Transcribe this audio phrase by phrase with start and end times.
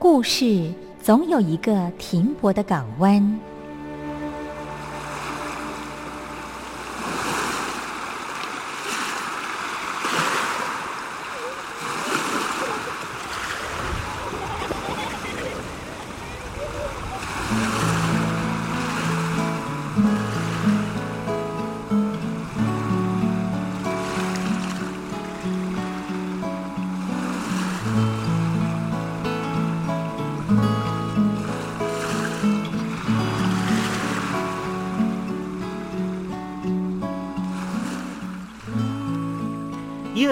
[0.00, 3.40] 故事总有一个停泊的港湾。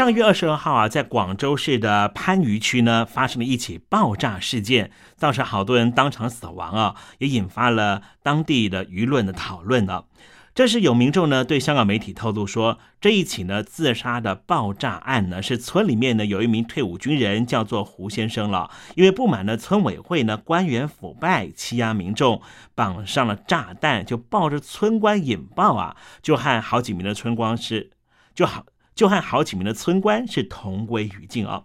[0.00, 10.04] 上月二十二号啊，在广州市的番禺区呢，发生了一起爆炸事件，造成好多人当场死亡啊，也引发了当地的舆论的讨论呢。
[10.54, 22.40] 这是有民众呢对香港媒体透露说，这一起呢自杀的爆炸案呢，是村里面呢有一名退伍军人叫做胡先生了，因为不满呢村委会呢官员腐败欺压民众，
[22.74, 27.90] 绑上了炸弹，就抱着村官引爆啊，就和好几名的村官是
[28.34, 28.64] 就好。
[29.00, 31.64] 就和好几名的村官是同归于尽啊！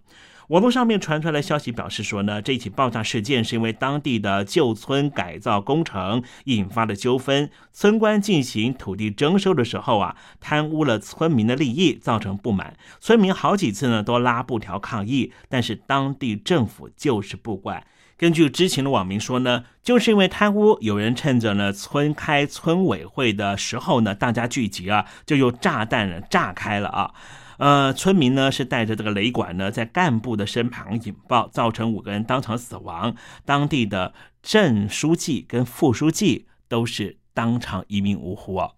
[0.50, 17.84] 网络上面传出来的消息表示说呢，这起爆炸事件是因为当地的旧村改造工程引发的纠纷，村官进行土地征收的时候啊，贪污了村民的利益，造成不满，村民好几次呢都拉布条抗议，但是当地政府就是不管。
[18.18, 27.12] 根据知情的网民说呢，就是因为贪污，有人趁着呢村开村委会的时候呢，大家聚集啊，就用炸弹呢炸开了啊。
[27.58, 33.16] 呃，村民呢是带着这个雷管呢，在干部的身旁引爆，造成五个人当场死亡。
[33.46, 38.72] 当地的镇书记跟副书记都是当场一命呜呼啊。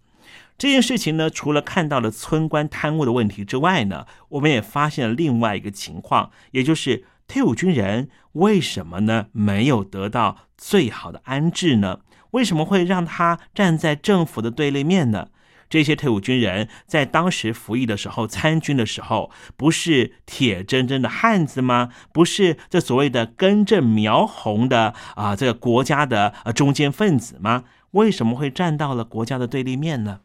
[0.57, 11.99] 这件事情呢，除了看到了村官贪污的问题之外呢，我们也发现了另外一个情况，也就是退伍军人为什么呢没有得到最好的安置呢？
[12.31, 15.27] 为什么会让他站在政府的对立面呢？
[15.69, 21.89] 这些退伍军人在当时服役的时候、参军的时候，不是铁铮铮的汉子吗？
[22.13, 27.65] 不是这所谓的根正苗红的啊，这个国家的呃中间分子吗？
[27.91, 30.19] 为什么会站到了国家的对立面呢？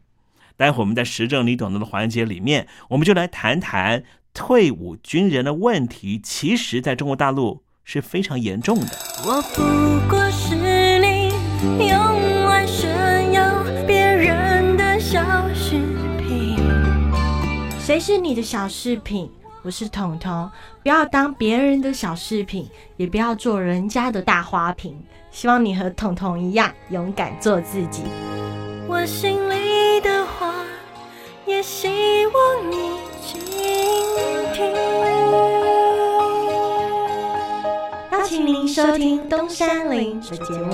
[0.55, 4.03] 待会儿我们在时政你懂得的环节里面，我们就来谈谈
[4.33, 6.19] 退伍军人的问题。
[6.23, 8.87] 其实，在中国大陆是非常严重的。
[9.25, 11.33] 我不过是你
[11.87, 12.32] 用
[18.05, 19.31] 是你的小饰品？
[19.61, 20.51] 我是彤彤。
[20.81, 25.01] 不要当别人的小饰品，也不要做人家的大花瓶。
[25.31, 28.03] 希望你和彤彤一样，勇敢做自己。
[28.89, 30.53] 我心里的话，
[31.45, 31.87] 也希
[32.25, 32.75] 望你
[33.21, 33.39] 倾
[34.51, 34.73] 听。
[38.11, 40.73] 邀请您收听东山林的节目。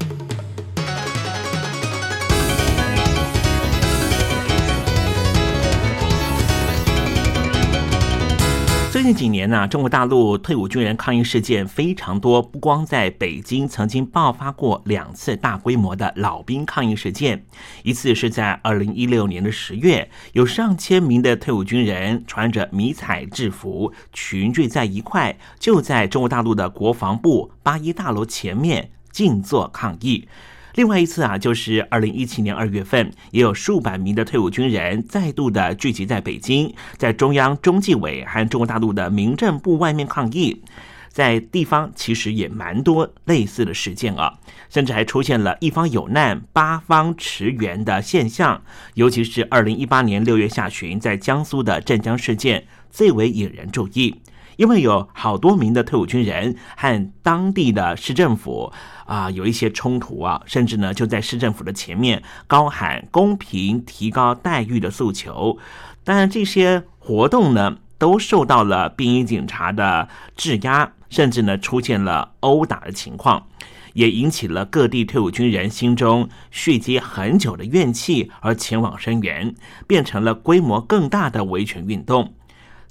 [8.91, 17.45] 最近几年呢，中国大陆退伍军人抗议事件非常多，不光在北京曾经爆发过两次大规模的老兵抗议事件，
[17.83, 30.27] 一次是在二零一六年的十月，有上千名的退伍军人穿着迷彩制服群聚在一块，就在中国大陆的国防部八一大楼前面静坐抗议。
[30.75, 40.61] 另外一次啊，就是二零一七年二月份，也有数百名的退伍军人再度的聚集在北京，在中央中纪委和中国大陆的民政部外面抗议。
[41.09, 44.33] 在地方其实也蛮多类似的事件啊，
[44.69, 48.63] 甚至还出现了一方有难八方驰援的现象。
[48.93, 54.21] 尤其是二零一八年六月下旬，在江苏的镇江事件最为引人注意。
[54.61, 58.71] 因为有好多名的退伍军人和当地的市政府
[59.07, 65.57] 啊有一些冲突啊，甚至呢就在市政府的前面高喊公平、提高待遇的诉求。
[66.03, 73.47] 当然，这些活动呢都受到了便衣警察的质押，甚至呢出现了殴打的情况，
[73.93, 79.55] 也引起了各地退伍军人心中蓄积很久的怨气，而前往声援，
[79.87, 82.35] 变成了规模更大的维权运动。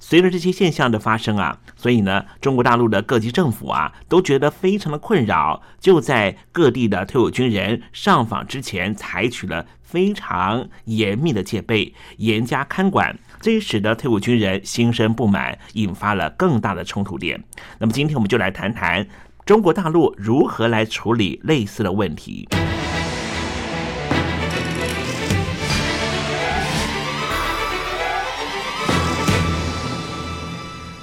[0.03, 17.41] 随着这些现象的发生啊，所以呢，中国大陆的各级政府啊都觉得非常的困扰，就在各地的退伍军人上访之前，采取了非常严密的戒备、严加看管，这也使得退伍军人心生不满，引发了更大的冲突点。
[17.77, 19.07] 那么今天我们就来谈谈
[19.45, 22.49] 中国大陆如何来处理类似的问题。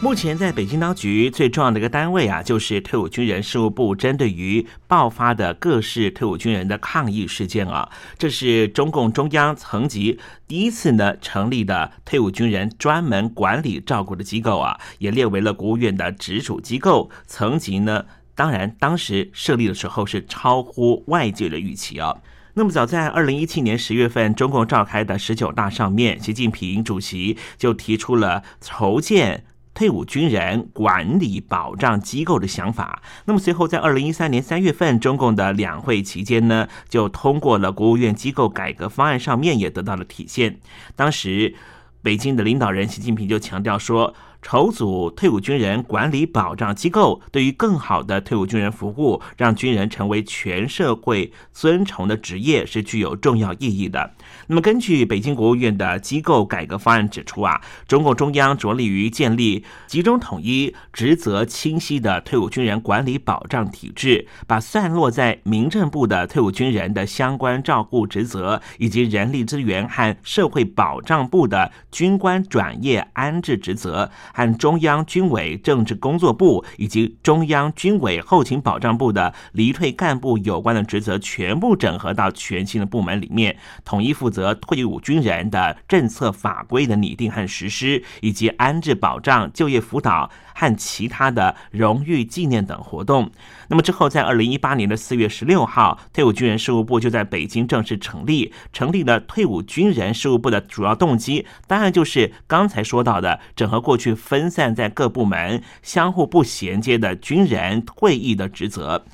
[0.09, 18.07] 目前在北京当局最重要的一个单位啊，就是退伍军人事务部，针对于爆发的各式退伍军人的抗议事件啊，这是中共中央层级第一次呢成立的退伍军人专门管理照顾的机构啊，也列为了国务院的直属机构层级呢。
[18.35, 22.17] 当然，当时设立的时候是超乎外界的预期啊。
[22.55, 29.45] 那么早在二零一七年十月份，中共召开的十九大上面，习近平主席就提出了筹建。
[29.79, 33.01] 退伍军人管理保障机构的想法。
[33.27, 40.59] 那么随后，在二零一三年三月份，中共的两会期间呢，就通过了国务院机构改革方案，上面也得到了体现。
[40.97, 41.55] 当时，
[42.03, 44.13] 北京的领导人习近平就强调说。
[44.41, 54.13] 筹组退伍军人管理保障机构，对于更好的退伍军人服务，让军人成为全社会尊崇的职业，是具有重要意义的。
[54.50, 74.11] 那么，根据北京国务院的机构改革方案指出啊，中共中央着力于建立集中统一、职责清晰的退伍军人管理保障体制，把散落在民政部的退伍军人的相关照顾职责，以及人力资源和社会保障部的军官转业安置职责。
[74.33, 93.30] 和中央军委政治工作部以及中央军委后勤保障部的离退干部有关的职责全部整合到全新的部门里面，统一负责退伍军人的政策法规的拟定和实施，以及安置保障、就业辅导和其他的荣誉纪念等活动。
[93.68, 98.52] 那么之后，在二零一八年的四月十六号，退伍军人事务部就在北京正式成立。
[98.73, 109.04] 成立了退伍军人事务部的主要动机，当然就是刚才说到的，整合过去分散在各部门、相互不衔接的军人退役的职责。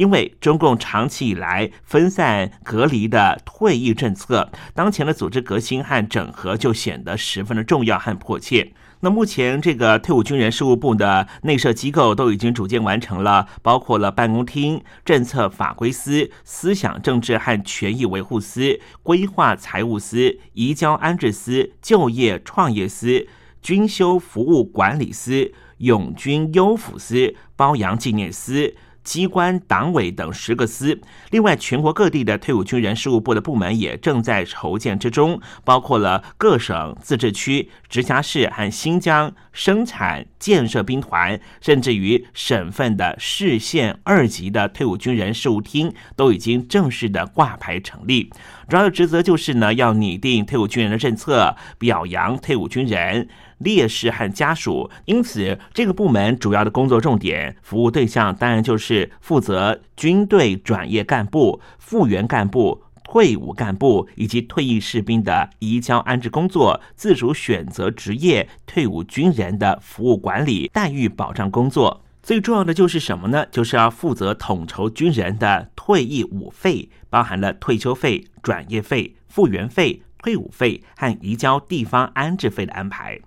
[0.00, 8.72] 因为中共长期以来分散隔离的退役政策，当前的组织革新和整合就显得十分的重要和迫切。
[9.00, 23.28] 那目前这个退伍军人事务部的内设机构都已经逐渐完成了，包括了办公厅、政策法规司、思想政治和权益维护司、规划财务司、移交安置司、就业创业司、
[23.60, 28.74] 军休服务管理司、永军优抚司、褒扬纪念司。
[29.02, 31.00] 机关、党委等十个司。
[31.30, 48.30] 另外，全国各地的退伍军人事务部的部门也正在筹建之中，包括了各省、自治区、直辖市和新疆生产建设兵团，甚至于省份的市县二级的退伍军人事务厅，都已经正式的挂牌成立。
[48.68, 53.28] 主要的职责就是呢，要拟定退伍军人的政策，表扬退伍军人。
[53.60, 72.02] 烈士和家属，因此这个部门主要的工作重点、服务对象，当然就是负责军队转业干部、复员干部、退伍干部以及退役士兵的移交安置工作、自主选择职业、退伍军人的服务管理、待遇保障工作。
[72.22, 73.46] 最重要的就是什么呢？
[73.50, 83.18] 就是要负责统筹军人的退役伍费，包含了退休费、转业费、复员费、退伍费和移交地方安置费的安排。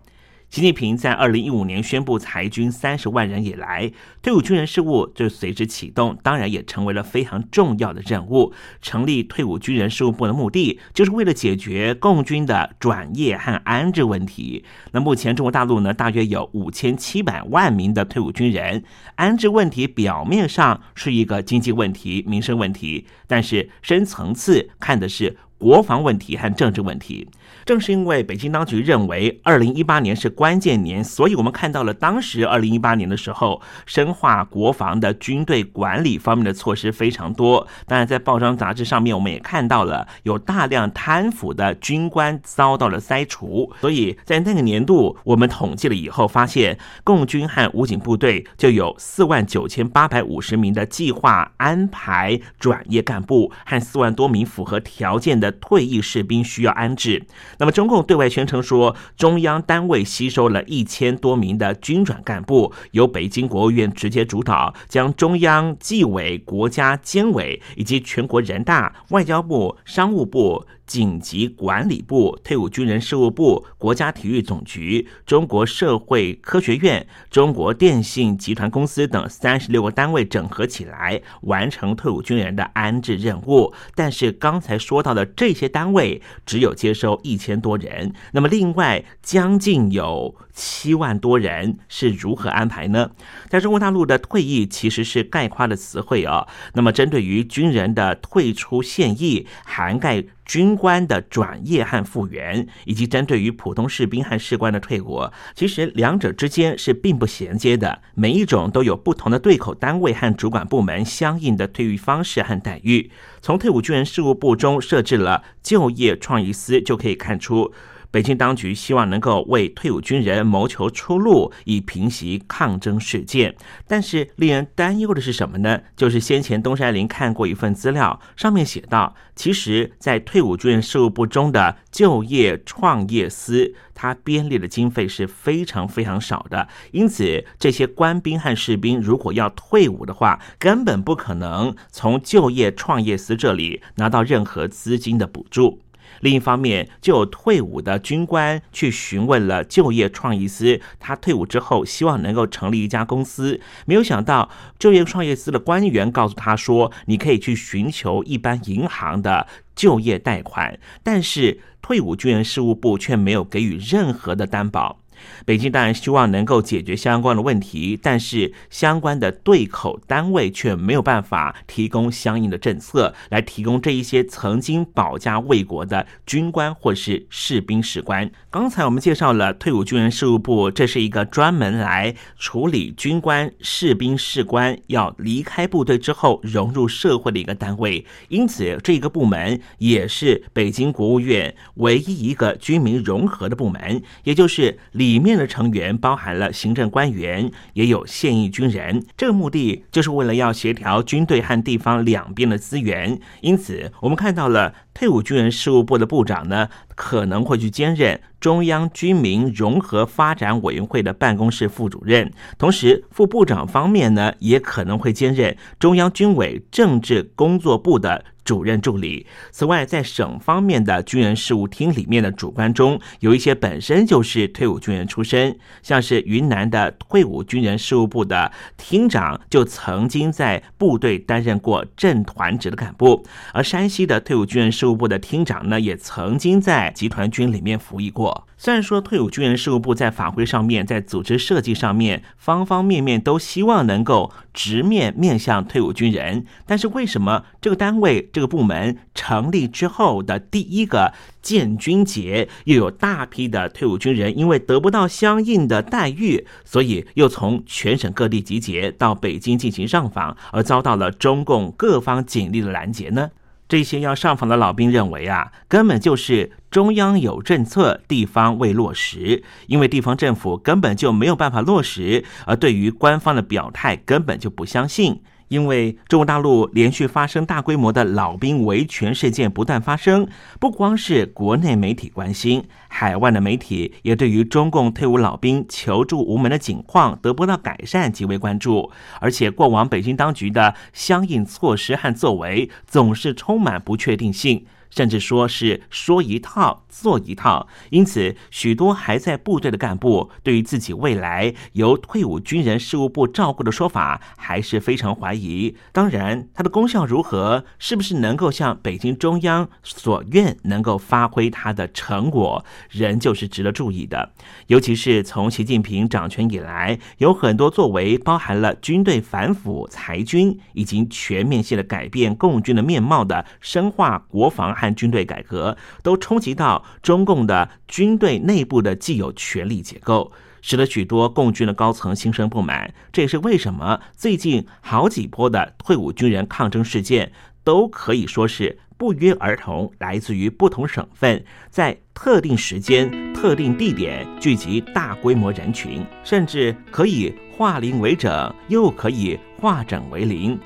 [0.54, 3.92] 习近平在二零一五年宣布裁军三十万人以来，
[4.22, 8.54] 退伍军人事务就随之启动，当然也成为了非常重要的任务。
[8.80, 14.64] 成立退伍军人事务部的目的，就是为了解决共军的转业和安置问题。
[14.92, 18.84] 那目前中国大陆呢，大约有五千七百万名的退伍军人，
[19.16, 27.30] 安置问题表面上是一个经济问题、民生问题，但是深层次看的是国防问题和政治问题。
[27.66, 37.66] 正是因为北京当局认为二零一八年是关键年，所以我们看到了当时二零一八年的时候，深化国防的军队管理方面的措施非常多。
[37.88, 43.72] 当然，在报章杂志上面，我们也看到了有大量贪腐的军官遭到了筛除。
[43.80, 57.26] 所以在那个年度，我们统计了以后，发现共军和武警部队就有四万九千八百五十名的计划安排转业干部和四万多名符合条件的退役士兵需要安置。
[57.60, 70.66] 那么，中共对外宣称说，中央单位吸收了一千多名的军转干部，由北京国务院直接主导，将中央纪委、国家监委以及全国人大、外交部、商务部。
[70.94, 83.74] 紧急管理部、退伍军人事务部、国家体育总局、中国社会科学院、中国电信集团公司等三十六个单位整合起来，完成退伍军人的安置任务。
[83.96, 93.10] 但是刚才说到的这些单位只有接收一千多人，那么另外将近有七万多人是如何安排呢？
[93.50, 96.48] 在中国大陆的退役其实是概括的词汇啊。
[96.74, 100.24] 那么针对于军人的退出现役，涵盖。
[100.46, 105.22] 军官的转业和复员，以及针对于普通士兵和士官的退伍，
[105.56, 108.02] 其实两者之间是并不衔接的。
[108.16, 113.10] 每一种都有不同的对口单位和主管部门相应的退役方式和待遇。
[113.42, 117.74] 从退伍军人事务部中设置了就业创意司，就可以看出。
[118.14, 123.56] 北京当局希望能够为退伍军人谋求出路，以平息抗争事件。
[123.88, 125.82] 但是令人担忧的是什么呢？
[125.98, 136.68] 就是先前东山林看过一份资料，上面写道，其实，在退伍军人事务部中的就业创业司，它编列的经费是非常非常少的。
[136.92, 145.80] 因此，这些官兵和士兵如果要退伍的话，根本不可能从就业创业司这里拿到任何资金的补助。
[146.24, 165.03] 另一方面，就有退伍的军官去询问了就业创意司，他退伍之后希望能够成立一家公司，没有想到就业创业司的官员告诉他说：“你可以去寻求一般银行的就业贷款。”但是退伍军人事务部却没有给予任何的担保。
[165.46, 178.30] 北京当然希望能够解决相关的问题，但是相关的对口单位却没有办法提供相应的政策，来提供这一些曾经保家卫国的军官或是士兵士官。
[178.52, 195.24] 刚才我们介绍了退伍军人事务部，这是一个专门来处理军官、士兵、士官要离开部队之后融入社会的一个单位，因此这个部门也是北京国务院唯一一个军民融合的部门，也就是里。
[195.24, 199.06] 面的成员包含了行政官员，也有现役军人。
[199.16, 203.20] 这个目的就是为了要协调军队和地方两边的资源。
[203.42, 212.32] 因此，我们看到了退伍军人事务部的部长呢，可能会去兼任中央军民融合发展委员会的办公室副主任。
[212.58, 218.26] 同时，副部长方面呢，也可能会兼任中央军委政治工作部的。
[218.44, 219.26] 主任助理。
[219.52, 238.46] 此外，在省方面的军人事务厅里面的主官中，有一些本身就是退伍军人出身，像是云南的退伍军人事务部的厅长，就曾经在部队担任过镇团职的干部；而山西的退伍军人事务部的厅长呢，也曾经在在集团军里面服役过。
[238.58, 263.30] 虽然说退伍军人事务部在法规上面、在组织设计上面，方方面面都希望能够直面面向退伍军人，但是为什么这个单位、这个部门成立之后的第一个建军节，又有大批的退伍军人因为得不到相应的待遇，所以又从全省各地集结到北京进行上访，而遭到了中共各方警力的拦截呢？
[263.74, 275.24] 这些要上访的老兵认为啊，根本就是中央有政策，地方未落实，因为地方政府根本就没有办法落实，而对于官方的表态根本就不相信。
[275.54, 280.28] 因为中国大陆连续发生大规模的老兵维权事件不断发生，
[280.60, 288.90] 不光是国内媒体关心，海外的媒体也对于中共退伍老兵求助无门的情况得不到改善极为关注。
[289.20, 294.66] 而且过往北京当局的相应措施和作为总是充满不确定性。
[294.96, 305.76] 甚至说是说一套做一套，因此许多还在部队的干部对于自己未来由退伍军人事务部照顾的说法还是非常怀疑。
[305.92, 314.32] 当然，它的功效如何，是不是能够像北京中央所愿，能够发挥它的成果，仍旧是值得注意的。
[314.68, 324.72] 尤其是从习近平掌权以来，有很多作为，包含了军队反腐、裁军，已经全面性的改变共军的面貌的深化国防。
[324.84, 332.94] 和军队改革都冲击到中共的军队内部的既有权力结构，使得许多共军的高层心生不满。
[333.14, 337.32] 这也是为什么最近好几波的退伍军人抗争事件
[337.64, 350.60] 都可以说是不约而同来自于不同省份，在特定时间、特定地点聚集大规模人群，甚至可以化零为整，又可以化整为零。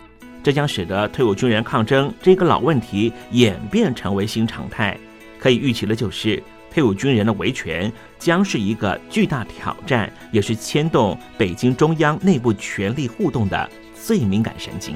[0.47, 4.97] 这将使得退伍军人抗争这个老问题演变成为新常态。
[5.37, 14.95] 可以预期的就是，退伍军人的维权将是一个巨大挑战，也是牵动北京中央内部权力互动的最敏感神经。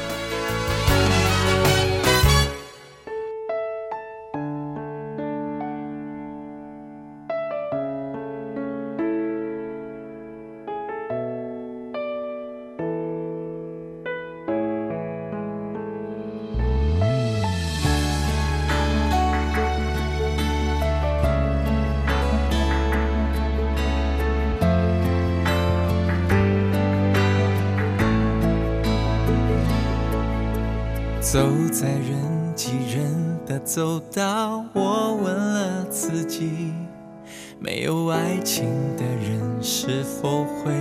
[38.21, 40.71] 爱情的人是否会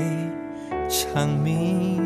[0.89, 1.99] 长命？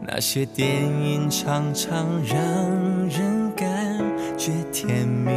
[0.00, 2.38] 那些电影常常让
[3.08, 3.98] 人感
[4.38, 5.30] 觉甜蜜，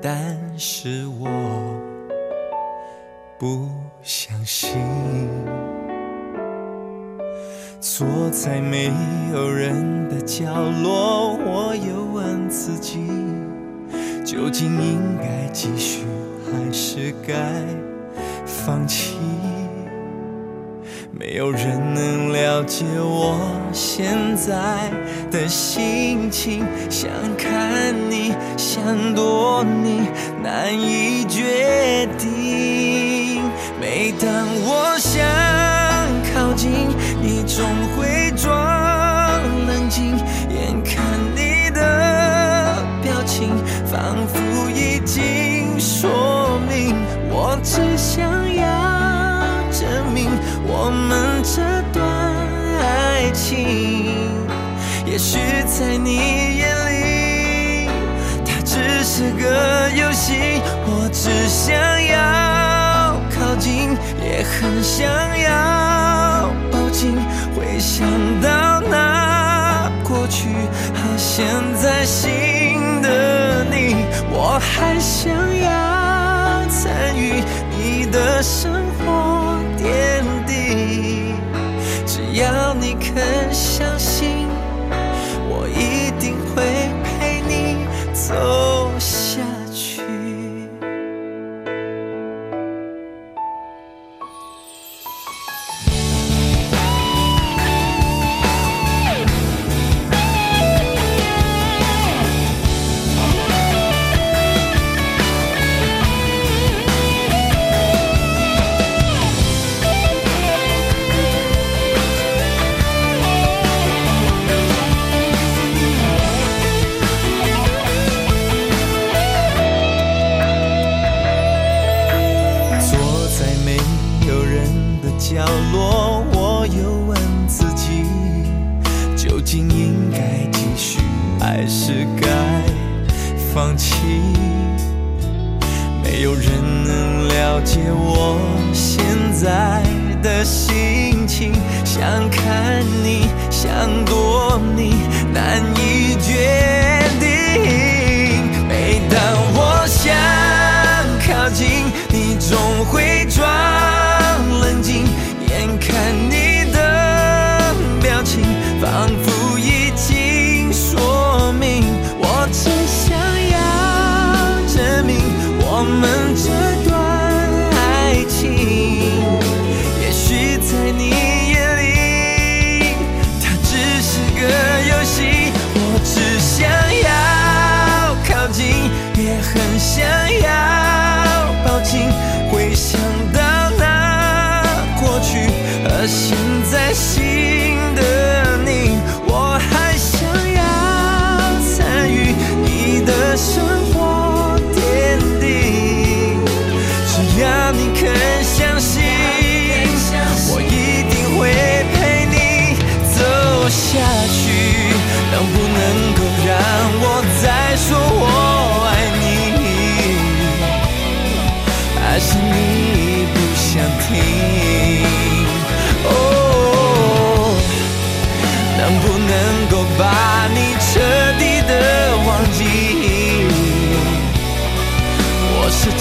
[0.00, 1.28] 但是我
[3.38, 3.66] 不
[4.02, 4.78] 相信。
[7.80, 8.92] 坐在没
[9.32, 10.44] 有人的角
[10.82, 13.00] 落，我又问自己，
[14.22, 16.04] 究竟应该继续
[16.50, 17.34] 还是该
[18.44, 19.16] 放弃？
[21.12, 23.36] 没有人能了解我
[23.72, 24.90] 现在
[25.30, 30.08] 的心情，想看你，想躲你，
[30.42, 33.42] 难以决定。
[33.80, 34.30] 每当
[34.64, 35.22] 我想
[36.32, 36.88] 靠近，
[37.22, 37.64] 你总
[37.96, 38.50] 会装
[39.66, 40.16] 冷静，
[40.48, 41.04] 眼看
[41.36, 43.48] 你的表情，
[43.86, 44.38] 仿佛
[47.62, 48.22] 只想
[48.54, 48.64] 要。
[49.70, 50.28] 证明
[50.66, 52.04] 我们这段
[52.80, 53.56] 爱情，
[55.06, 57.88] 也许在你眼里，
[58.44, 60.60] 它只是个游戏。
[60.86, 61.72] 我只想
[62.04, 65.06] 要靠近，也很想
[65.38, 67.16] 要抱紧。
[67.56, 68.06] 回想
[68.42, 70.48] 到那过去
[70.92, 71.46] 和现
[71.80, 73.94] 在新的你，
[74.30, 75.70] 我还想要
[77.00, 77.42] 参与
[77.78, 79.58] 你的生活。
[79.78, 80.09] 点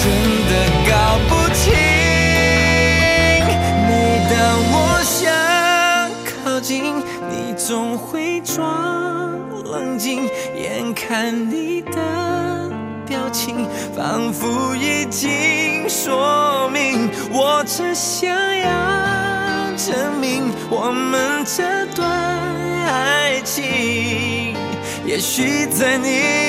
[0.01, 0.05] 真
[0.47, 0.51] 的
[0.89, 0.93] 搞
[1.27, 1.73] 不清。
[3.85, 3.89] 每
[4.29, 4.33] 当
[4.71, 5.19] 我想
[6.23, 8.57] 靠近，你总会装
[9.65, 10.23] 冷静，
[10.55, 12.71] 眼看你的
[13.05, 18.69] 表情，仿佛已经说明，我只想要
[19.75, 24.55] 证明我们这段爱情，
[25.05, 26.48] 也许在你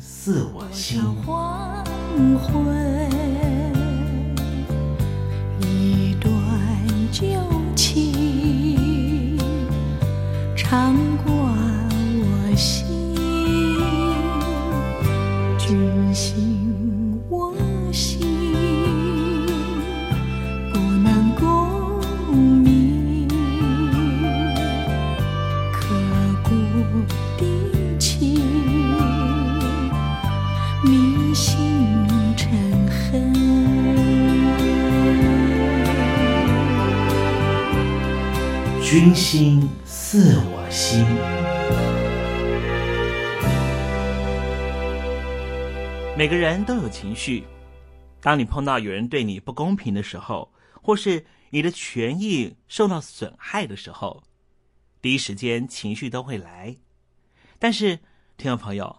[0.23, 1.01] 自我心。
[38.91, 41.05] 君心似我心。
[46.17, 47.45] 每个人都有情绪，
[48.19, 50.51] 当你碰到有人对你不公平的时候，
[50.81, 54.23] 或是你的权益受到损害的时候，
[55.01, 56.75] 第一时间情绪都会来。
[57.59, 57.95] 但是，
[58.35, 58.93] 听众朋友，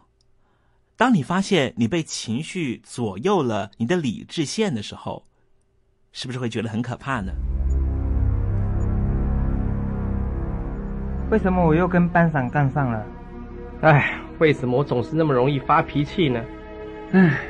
[0.96, 5.26] 当你发现你被情绪左右了你的理智线的时候，
[6.12, 7.30] 是不是会觉得很可怕呢？
[11.32, 13.06] 为什么我又跟班长干上了？
[13.80, 16.44] 哎，为什么我总是那么容易发脾气呢？
[17.12, 17.40] 唉，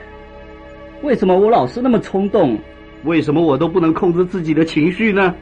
[1.03, 2.57] 为什么我老是那么冲动？
[3.03, 5.35] 为什么我都不能控制自己的情绪呢？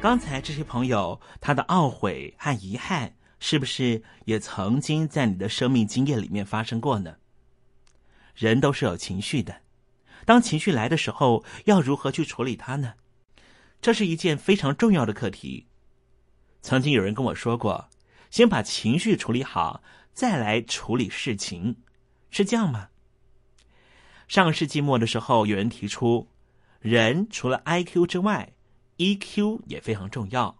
[0.00, 7.14] 刚才这些朋友，他的懊悔和遗憾，是不是也曾经在你的生命经验里面发生过呢？
[8.34, 9.54] 人都是有情绪的，
[10.24, 12.94] 当情绪来的时候，要如何去处理它呢？
[13.80, 15.66] 这是一件非常重要的课题。
[16.62, 17.88] 曾经有人跟我说过，
[18.30, 21.76] 先把情绪处理好，再来处理事情，
[22.30, 22.90] 是这样吗？
[24.28, 26.28] 上世纪末的时候，有人提出，
[26.80, 28.52] 人除了 I Q 之外
[28.98, 30.58] ，EQ 也非常重要，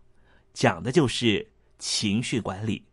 [0.54, 2.86] 讲的就是情绪管理。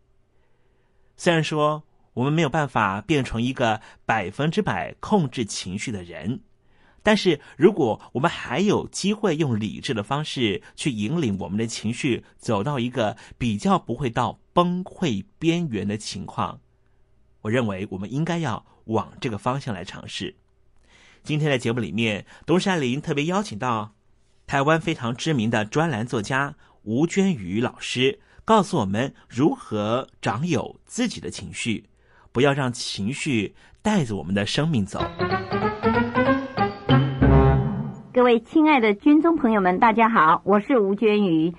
[1.16, 6.42] 虽然说我们没有办法变成一个百分之百控制情绪的人，
[7.08, 16.60] 但是如果我们还有机会用理智的方式去引领我们的情绪走到一个比较不会到崩溃边缘的情况，
[17.44, 20.36] 我认为我们应该要往这个方向来尝试。
[21.24, 23.94] 今天的节目里面，东山林特别邀请到
[24.46, 31.86] 台湾非常知名的专栏作家吴娟宇老师，告诉我们如何掌有自己的情绪，
[32.34, 35.02] 不要让情绪带着我们的生命走。
[38.18, 41.54] 各位亲爱的军中朋友们，大家好，我是吴娟瑜。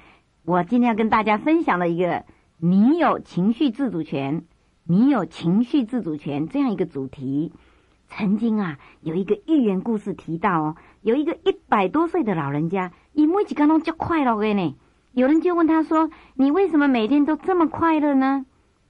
[0.44, 2.24] 我今天要跟大家分享的一个
[2.58, 4.42] “你有情绪自主权，
[4.82, 7.52] 你有情绪自主权”这样一个主题。
[8.08, 14.74] 曾经啊，有一个寓言故事提到哦，有一个一百多岁的老人家，以每几刚刚就快乐的呢。
[15.12, 18.44] 有人就问他说：“你为什么每天都这么快乐呢？”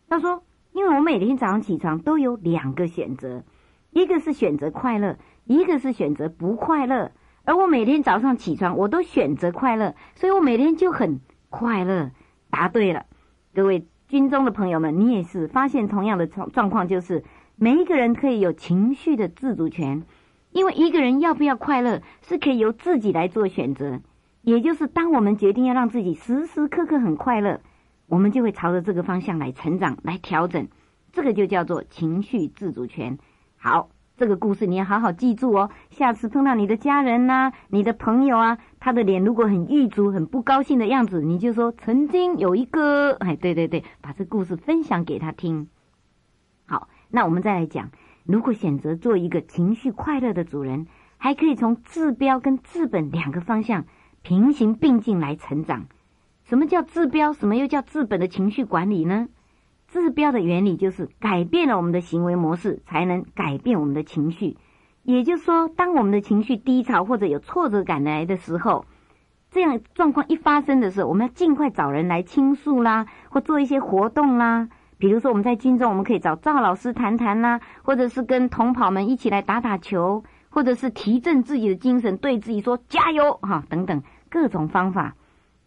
[0.09, 0.43] 他说
[0.73, 3.45] ：“因为我每天早上起床都有两个选择，
[3.91, 7.13] 一个是选择快乐，一个是选择不快乐。
[7.49, 12.11] 而我每天早上起床，我都选择快乐，所以我每天就很快乐。”
[12.51, 13.07] 答对了，
[13.55, 17.25] 各位军中的朋友们，你也是发现同样的状状况，就是。
[17.61, 20.05] 每一个人可以有情绪的自主权，
[20.53, 24.01] 因为一个人要不要快乐是可以由自己来做选择。
[24.43, 27.61] 也就是当我们决定要让自己时时刻刻很快乐，
[28.07, 30.69] 我们就会朝着这个方向来成长、来调整。
[31.11, 33.19] 这个就叫做情绪自主权。
[33.57, 33.89] 好，
[34.19, 35.71] 这个故事你要好好记住哦。
[35.91, 45.69] 下次碰到你的家人呐、你的朋友啊，他的脸如果很郁卒、很不高兴的样子，你就说曾经有一个，哎，对对对，把这故事分享给他听。
[46.67, 46.89] 好。
[47.11, 47.91] 那我们再来讲，
[48.25, 53.87] 如果选择做一个情绪快乐的主人，还可以从治标跟治本两个方向
[54.21, 55.87] 平行并进来成长。
[56.45, 57.33] 什么叫治标？
[57.33, 59.29] 什么又叫治本的情绪管理呢？
[59.89, 64.57] 治标的原理就是改变了我们的行为模式，才能改变我们的情绪。
[65.03, 68.85] 也就是说，当我们的情绪低潮或者有挫折感来的时候，
[69.51, 74.69] 这样状况一发生的时候，我们要尽快找人来倾诉啦，或做一些活动啦。
[74.99, 85.15] 比如说，我们在军中，我们可以找赵老师谈谈啦，或者是跟同跑们一起来打打球，或者是提振自己的精神，对自己说加油哈等等各种方法。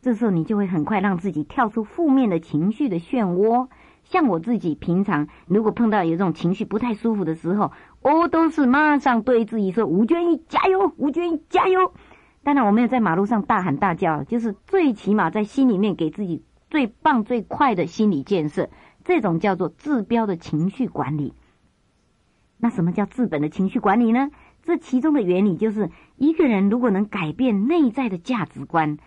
[0.02, 3.68] 这时候你就会很快让自己跳出负面的情绪的漩涡。
[4.12, 11.94] 像我自己平常如果碰到有这种情绪不太舒服的时候，我都是马上对自己说吴娟一加油，吴娟一加油。
[12.44, 18.70] 当然我没有在马路上大喊大叫，就是最起码在心里面给自己最棒最快的心理建设。
[19.06, 21.34] 这种叫做治标的情绪管理。
[22.58, 24.30] 那什么叫治本的情绪管理呢？
[24.64, 28.98] 这其中的原理就是，一个人如果能改变内在的价值观，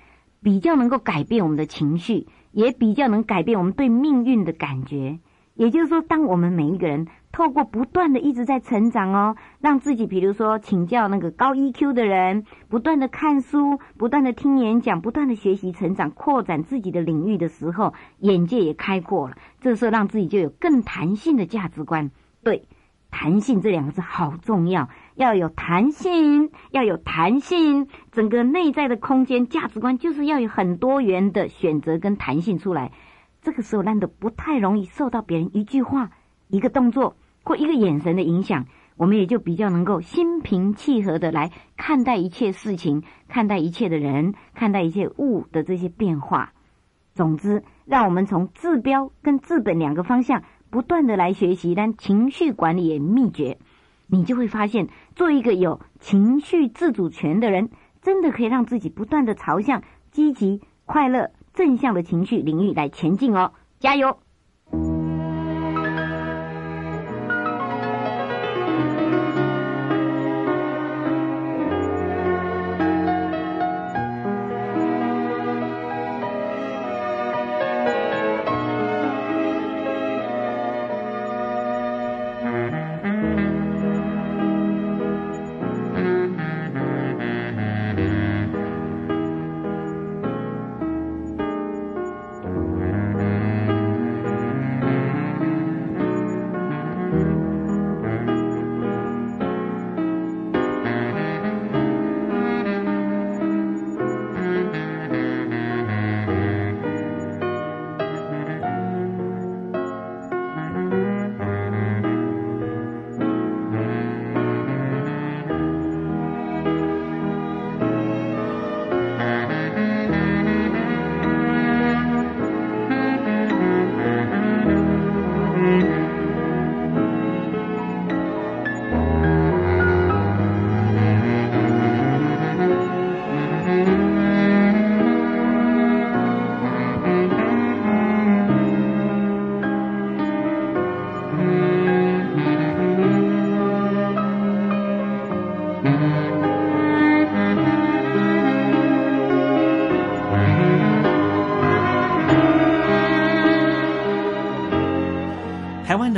[0.44, 5.18] 比较能够改变我们的情绪，也比较能改变我们对命运的感觉。
[5.54, 19.36] 也就是说，当我们每一个人透过不断的一直在成长哦，让自己比如说请教那个高 EQ 的人，不断的看书，不断的听演讲，不断的学习成长，扩展自己的领域的时候，眼界也开阔了。
[19.60, 22.10] 这时候让自己就有更弹性的价值观。
[22.42, 22.66] 对，
[23.12, 32.92] 弹性这两个字好重要，要有弹性，要有弹性，整个内在的空间价值观就是要有很多元的选择跟弹性出来。
[33.42, 36.12] 这个时候，难得不太容易受到别人一句话、
[36.48, 46.52] 一个动作或一个眼神的影响，我们也就比较能够心平气和的来看待一切事情、看待一切的人、看待一切物的这些变化。
[47.14, 53.58] 总之，让我们从治标跟治本两个方向不断的来学习，但情绪管理也秘诀，
[54.06, 57.70] 你就会发现，做一个有情绪自主权的人，
[58.04, 59.82] 真的可以让自己不断的朝向
[60.12, 61.32] 积极、快乐。
[61.54, 64.18] 正向的情绪领域来前进哦，加油！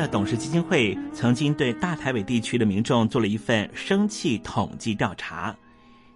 [0.07, 5.57] 董事基金会曾经对大台北地区的民众做了一份生气统计调查，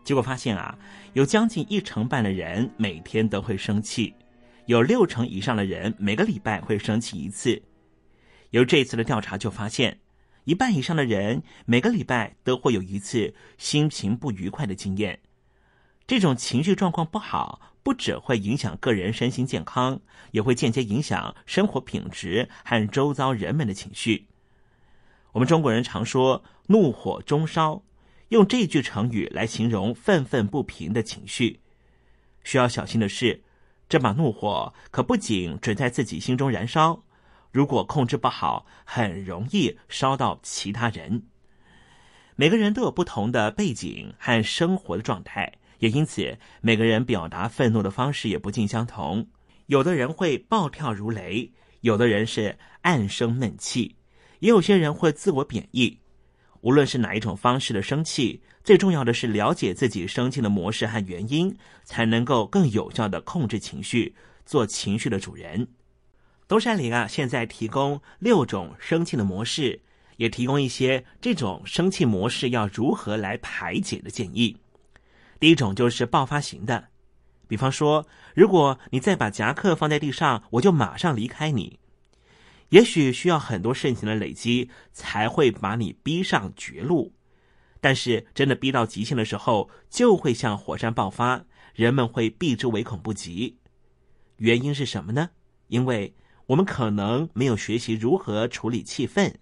[0.05, 0.79] 结果发现啊，
[1.15, 4.15] 有将近一成半的人每天都会生气，
[4.67, 7.61] 有六成以上的人每个礼拜会生气一次。
[8.51, 9.99] 由这次的调查就发现，
[10.45, 15.19] 一半以上的人每个礼拜都会有一次心情不愉快的经验。
[16.07, 20.01] 这种情绪状况不好，不只会影响个人身心健康，
[20.33, 24.27] 也会间接影响生活品质和周遭人们的情绪。
[25.33, 27.83] 我们中国人常说“怒火中烧”，
[28.29, 31.61] 用这句成语来形容愤愤不平的情绪。
[32.45, 33.43] 需要小心的是，
[33.89, 37.05] 这把怒火可不仅只在自己心中燃烧，
[37.51, 41.25] 如果控制不好，很容易烧到其他人。
[42.37, 45.60] 每个人都有不同的背景和生活的状态。
[45.81, 49.27] 也因此，每个人表达愤怒的方式也不尽相同。
[49.67, 51.51] 有的人会暴跳如雷，
[51.81, 53.97] 有的人是暗生闷气，
[54.39, 55.99] 也有些人会自我贬义。
[56.61, 64.15] 无论是哪一种方式的生气，最重要的是了解自己生气的模式和原因，才能够更有效的控制情绪，
[64.45, 65.67] 做情绪的主人。
[66.47, 69.81] 东山林啊，现在提供六种生气的模式，
[70.19, 74.55] 也提供一些这种生气模式要如何来排解的建议。
[75.41, 76.89] 第一种就是爆发型的，
[77.49, 81.81] 比方说，如果你再把夹克放在地上，我就马上离开你。
[82.69, 87.15] 也许需要很多事情的累积，才会把你逼上绝路。
[87.81, 93.59] 但是真的逼到极限的时候，就会像火山爆发，人们会避之唯恐不及。
[94.37, 95.31] 原因是什么呢？
[95.69, 96.15] 因为
[96.49, 99.35] 我们可能没有学习如何处理气氛，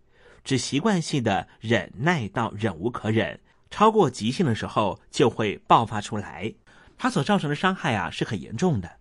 [0.45, 3.41] 只习惯性的忍耐到忍无可忍。
[3.71, 6.55] 超过极限的时候，就会爆发出来。
[6.97, 8.99] 它所造成的伤害啊，是很严重的。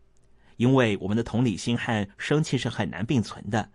[0.58, 3.70] 因为我们的同理心和生气是很难并存的。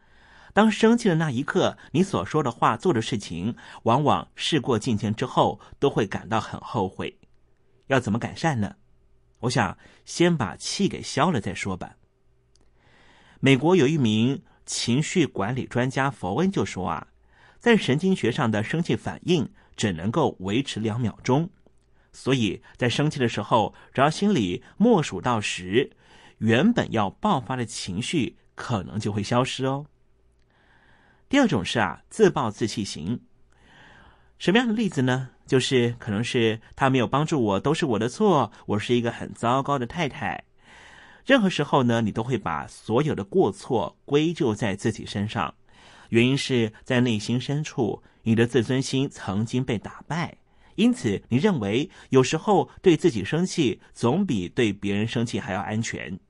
[0.53, 7.19] 当生气的那一刻，你所说的话、做的事情，往往事过境迁之后，都会感到很后悔。
[7.87, 8.77] 要怎么改善呢？
[9.41, 11.97] 我想先把气给消了再说吧。
[13.41, 17.09] 美国有一名情绪管理专家佛恩就说啊，
[17.59, 19.51] 在神经学上的生气反应。
[19.77, 21.51] 只能够维持两秒钟，
[22.13, 25.91] 所以在生气的时候，只要心里默数到十，
[26.39, 29.87] 原本要爆发的情绪可能就会消失哦。
[31.29, 33.21] 第二种是啊，自暴自弃型。
[34.39, 35.31] 什么样的例子呢？
[35.47, 40.45] 就是可能是他没有帮助我，都是我的错，我是一个很糟糕的太太。
[41.25, 45.55] 任何时候呢，你都会把所有的过错归咎在自己身上，
[46.13, 48.03] 原因是在内心深处。
[48.25, 50.37] 你的自尊心曾经被打败，
[50.75, 56.21] 因此你认为有时候对自己生气总比对别人生气还要安全。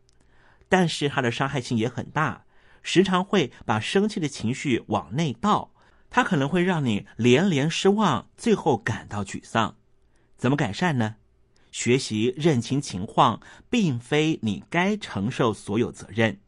[0.69, 2.45] 但是它的伤害性也很大，
[2.83, 5.75] 时常会把生气的情绪往内倒，
[6.09, 9.77] 它可能会让你连连失望，最后感到沮丧。
[10.39, 11.17] 怎么改善呢？
[11.73, 16.39] 学习认清情况，并非你该承受所有责任，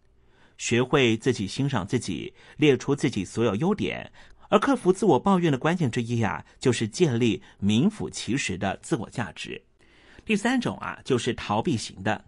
[0.56, 4.12] 学会自己欣赏自己，列出自己所有优点。
[4.50, 9.62] 而克服自我抱怨的关键之一啊，就是建立名副其实的自我价值。
[10.24, 12.24] 第三种啊，就是逃避型的，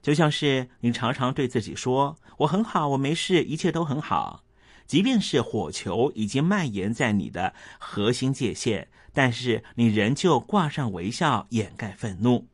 [0.00, 4.44] 就像是你常常对自己说：“我很好，我没事，一切都很好。”
[4.86, 12.46] 即便是火球已经蔓延在你的核心界限，但是你仍旧挂上微笑掩盖愤怒。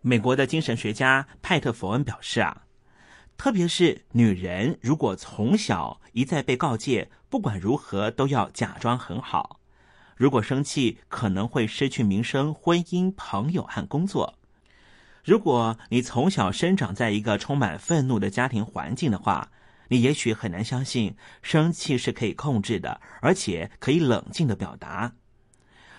[0.00, 2.64] 美国的精神学家派特·佛恩表示啊。
[3.40, 9.58] 特别是女人，如果从小一再被告诫，不管如何都要假装很好，
[10.14, 14.34] 如果生气可能会失去名声、婚姻、朋友和工作。
[15.24, 19.50] 如果你从小生长在一个充满愤怒的家庭环境的话，
[19.88, 25.14] 你也许很难相信生气是可以控制的，而且可以冷静的表达。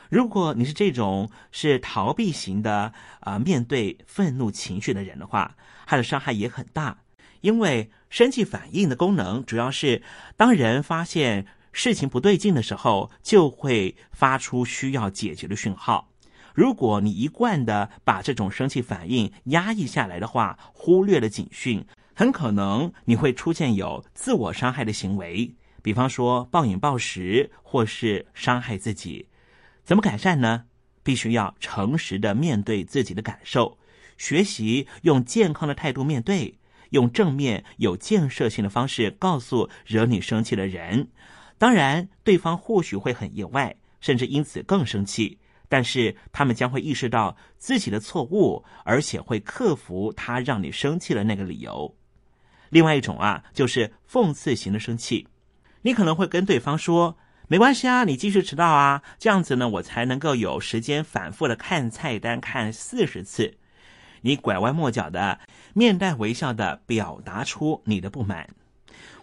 [0.09, 5.55] 如果你是这种是逃避型的啊，面对愤怒情绪的人的话，
[5.87, 6.99] 他的伤害也很大。
[7.41, 10.01] 因为生气反应的功能主要是，
[10.37, 16.09] 当人发现事情不对劲的时候，就会发出需要解决的讯号。
[16.53, 29.27] 如果你一贯的把这种生气反应压抑下来的话，忽略了警讯，很可能你会出现有自我伤害的行为，比方说暴饮暴食或是伤害自己。
[29.83, 30.65] 怎么改善呢？
[31.03, 33.79] 必须要诚实的面对自己的感受，
[34.17, 36.59] 学习用健康的态度面对。
[36.91, 41.09] 用正面、有建设性的方式告诉惹你生气的人，
[41.57, 45.37] 当然，对方或许会很意外，甚至因此更生气。
[45.67, 51.95] 但是，他们将会意识到自己的错误，而且会克服他让你生气的那个理由。
[52.69, 55.27] 另外一种啊，就是讽刺型的生气。
[55.83, 57.17] 你可能会跟对方说
[57.47, 63.57] ：“没关系啊，你继续迟到啊，这样子呢，我才能够有时间反复的看菜单看四十次。”
[64.21, 65.39] 你拐弯抹角的、
[65.73, 68.47] 面带微笑的表达出你的不满。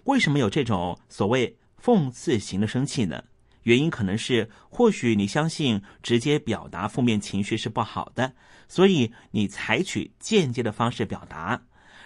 [0.04, 3.24] 为什么有这种所谓讽刺型的生气呢？
[3.64, 8.32] 原因可能是，或许你相信直接表达负面情绪是不好的，
[8.66, 11.60] 所以你采取间接的方式表达。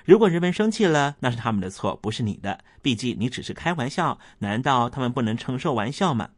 [0.05, 2.59] 如果人们生气了，那是他们的错，不是你的。
[2.83, 6.31] 毕竟你只是开玩笑，难道他们不能承受玩笑吗？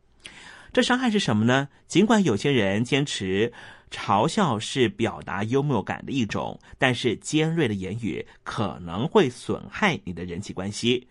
[0.70, 1.68] 这伤害是什么呢？
[1.86, 3.50] 尽管有些人坚持
[3.94, 11.06] 嘲笑是表达幽默感的一种，但是尖锐的言语可能会损害你的人际关系。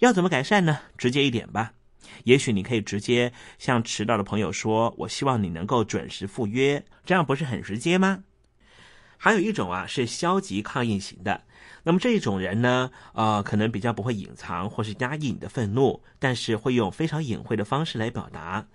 [0.00, 0.80] 要怎么改善呢？
[0.98, 1.72] 直接一点吧。
[2.24, 8.24] 也许你可以直接向迟到的朋友说：“我希望你能够准时赴约。”这样不是很直接吗？
[9.16, 11.42] 还有一种啊，是消极抗议型的。
[11.84, 18.66] 那么这一种人呢，呃，可能比较不会隐藏或是压抑你的愤怒，但是会用非常隐晦的方式来表达。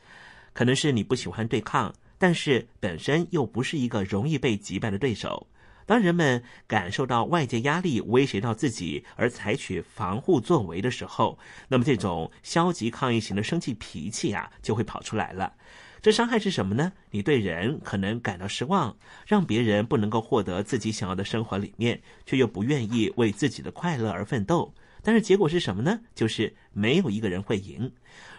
[0.54, 5.47] 可能是你不喜欢对抗，但是本身又不是一个容易被击败的对手。
[5.88, 15.51] 当人们感受到外界压力威胁到自己而采取防护作为的时候，那么这种消极抗议型的生气脾气啊，就会跑出来了。
[15.99, 16.93] 这伤害是什么呢？
[17.09, 18.95] 你对人可能感到失望，
[19.26, 24.72] 让别人不能够获得自己想要的生活里面，却又不愿意为自己的快乐而奋斗。
[25.01, 25.99] 但是结果是什么呢？
[26.13, 27.91] 就是没有一个人会赢。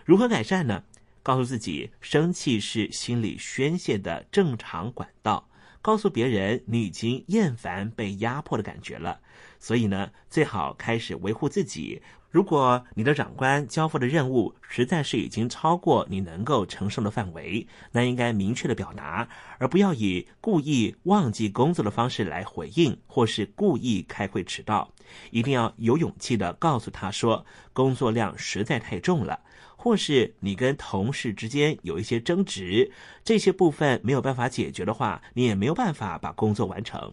[0.05, 0.85] 如何改善呢？
[1.23, 5.49] 告诉自己，生气是心理宣泄的正常管道。
[5.81, 9.21] 告诉别人你已经厌烦被压迫的感觉了，
[9.59, 12.01] 所以呢，最好开始维护自己。
[12.31, 24.91] 如果你的长官交付的任务实在是已经超过你能够承受的范围，那应该明确的表达，而不要以故意忘记工作的方式来回应，或是故意开会迟到。
[25.31, 29.41] 一定要有勇气的告诉他说，工作量实在太重了。
[29.83, 32.93] 或是你跟同事之间有一些争执，
[33.25, 37.13] 这些部分没有办法解决的话，你也没有办法把工作完成。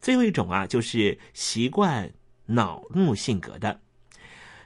[0.00, 2.12] 最后一种啊，就是习惯
[2.46, 3.80] 恼怒性格的。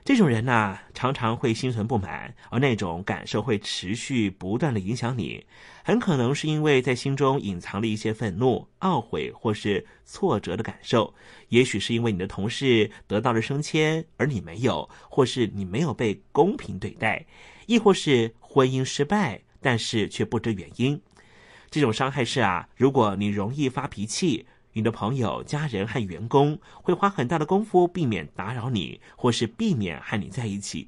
[0.07, 5.45] 这种人呢，常常会心存不满，而那种感受会持续不断的影响你。
[5.83, 11.13] 很可能是因为在心中隐藏了一些愤怒、懊悔或是挫折的感受。
[11.49, 17.25] 也许是因为你的同事得到了升迁，而你没有，或是你没有被公平对待，
[17.65, 21.01] 亦或是婚姻失败，但是却不知原因。
[21.69, 24.45] 这种伤害是啊，如果你容易发脾气。
[24.77, 30.87] 你的朋友、家人和员工会花很大的功夫避免打扰你，或是避免和你在一起，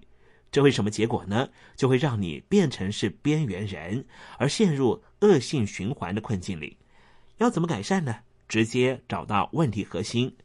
[0.51, 1.49] 这会什么结果呢？
[1.75, 4.05] 就会让你变成是边缘人，
[4.37, 6.77] 而陷入恶性循环的困境里。
[7.39, 8.17] 要怎么改善呢？
[8.47, 10.35] 直接找到问题核心，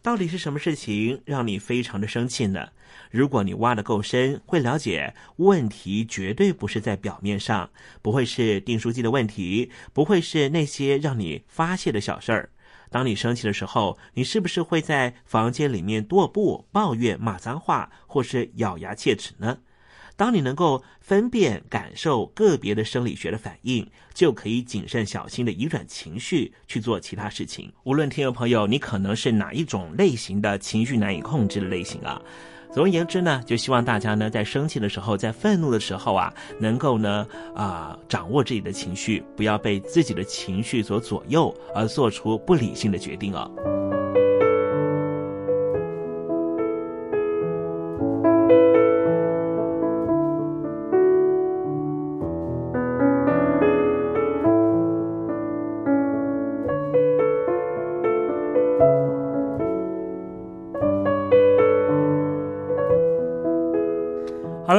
[0.00, 2.70] 到底是什么事情让你非常的生气呢？
[3.10, 7.68] 如果你挖的够深，会了解问题绝对不是在表面上，
[8.00, 12.48] 不会是订书机的问题，不会是那些让你发泄的小事儿。
[12.96, 19.58] 当你生气的时候，你是不是会在房间里面踱步、抱怨、骂脏话，或是咬牙切齿呢？
[20.16, 27.70] 当你能够分辨、感受个别的生理学的反应，就可以谨慎小心的移转情绪去做其他事情。
[27.84, 32.18] 无论听众朋友，你可能是哪一种类型的情绪难以控制的类型啊？
[32.76, 43.50] 总而言之呢，就希望大家呢，在生气的时候，在愤怒的时候啊，能够呢啊掌握自己的情绪，不要被自己的情绪所左右，而做出不理性的决定哦。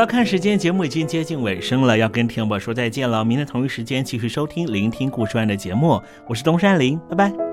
[0.08, 3.24] 看时间，节目已经接近尾声了，要跟听友们说再见了。
[3.26, 7.47] 明天同一时间继续收听、聆听故事湾的节目，我是东山林，拜拜。